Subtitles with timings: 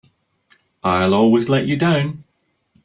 [0.83, 2.23] I'll always let you down!